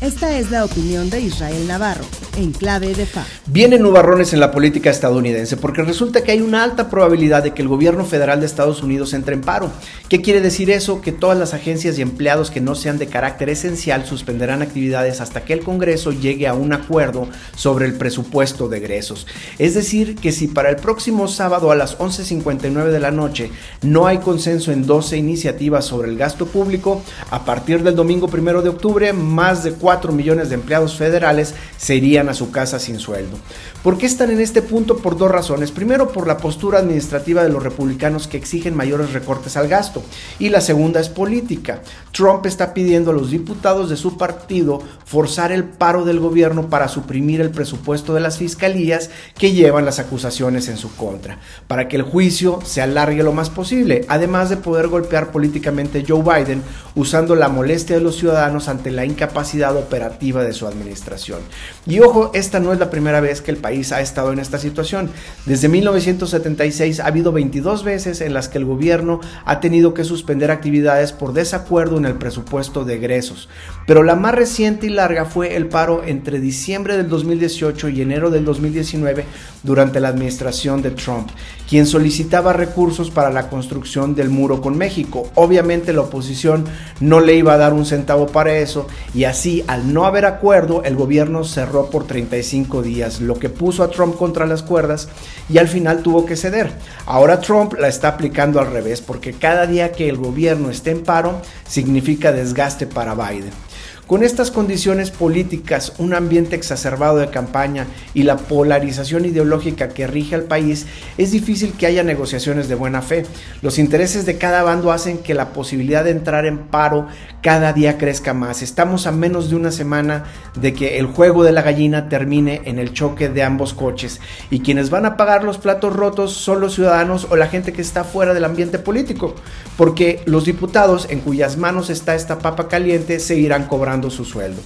[0.00, 2.04] Esta es la opinión de Israel Navarro,
[2.38, 3.26] en clave de FA.
[3.46, 7.62] Vienen nubarrones en la política estadounidense porque resulta que hay una alta probabilidad de que
[7.62, 9.70] el gobierno federal de Estados Unidos entre en paro.
[10.08, 11.00] ¿Qué quiere decir eso?
[11.00, 15.44] Que todas las agencias y empleados que no sean de carácter esencial suspenderán actividades hasta
[15.44, 19.26] que el Congreso llegue a un acuerdo sobre el presupuesto de egresos.
[19.58, 23.50] Es decir, que si para el próximo sábado a las 11.59 de la noche
[23.82, 28.62] no hay consenso en 12 iniciativas sobre el gasto público, a partir del domingo primero
[28.62, 31.96] de octubre, más de 4 millones de empleados federales se
[32.28, 33.38] a su casa sin sueldo.
[33.82, 34.98] ¿Por qué están en este punto?
[34.98, 35.72] Por dos razones.
[35.72, 40.02] Primero, por la postura administrativa de los republicanos que exigen mayores recortes al gasto.
[40.38, 41.82] Y la segunda es política.
[42.12, 46.88] Trump está pidiendo a los diputados de su partido forzar el paro del gobierno para
[46.88, 51.96] suprimir el presupuesto de las fiscalías que llevan las acusaciones en su contra, para que
[51.96, 56.62] el juicio se alargue lo más posible, además de poder golpear políticamente a Joe Biden
[56.94, 61.40] usando la molestia de los ciudadanos ante la incapacidad operativa de su administración.
[61.86, 64.58] Y ojo, esta no es la primera vez que el país ha estado en esta
[64.58, 65.10] situación.
[65.46, 70.50] Desde 1976 ha habido 22 veces en las que el gobierno ha tenido que suspender
[70.50, 73.48] actividades por desacuerdo en el presupuesto de egresos.
[73.86, 78.30] Pero la más reciente y larga fue el paro entre diciembre del 2018 y enero
[78.30, 79.24] del 2019
[79.62, 81.28] durante la administración de Trump,
[81.68, 85.30] quien solicitaba recursos para la construcción del muro con México.
[85.34, 86.64] Obviamente la oposición
[87.00, 90.82] no le iba a dar un centavo para eso y así al no haber acuerdo
[90.84, 95.08] el gobierno cerró por 35 días, lo que puso a Trump contra las cuerdas
[95.48, 96.72] y al final tuvo que ceder.
[97.06, 101.02] Ahora Trump la está aplicando al revés porque cada día que el gobierno esté en
[101.02, 103.67] paro significa desgaste para Biden.
[104.08, 110.34] Con estas condiciones políticas, un ambiente exacerbado de campaña y la polarización ideológica que rige
[110.34, 110.86] al país,
[111.18, 113.26] es difícil que haya negociaciones de buena fe.
[113.60, 117.06] Los intereses de cada bando hacen que la posibilidad de entrar en paro
[117.42, 118.62] cada día crezca más.
[118.62, 120.24] Estamos a menos de una semana
[120.58, 124.60] de que el juego de la gallina termine en el choque de ambos coches y
[124.60, 128.04] quienes van a pagar los platos rotos son los ciudadanos o la gente que está
[128.04, 129.34] fuera del ambiente político,
[129.76, 134.62] porque los diputados en cuyas manos está esta papa caliente seguirán cobrando su sueldo.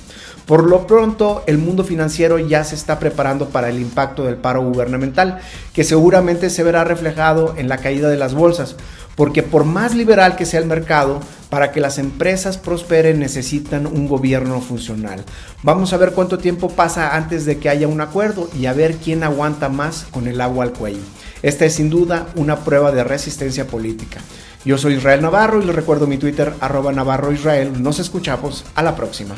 [0.46, 4.62] Por lo pronto, el mundo financiero ya se está preparando para el impacto del paro
[4.62, 5.40] gubernamental,
[5.72, 8.76] que seguramente se verá reflejado en la caída de las bolsas,
[9.16, 14.08] porque por más liberal que sea el mercado, para que las empresas prosperen necesitan un
[14.08, 15.22] gobierno funcional.
[15.62, 18.96] Vamos a ver cuánto tiempo pasa antes de que haya un acuerdo y a ver
[18.96, 21.02] quién aguanta más con el agua al cuello.
[21.42, 24.20] Esta es sin duda una prueba de resistencia política.
[24.64, 27.82] Yo soy Israel Navarro y les recuerdo mi Twitter arroba Navarro Israel.
[27.82, 29.34] Nos escuchamos a la próxima.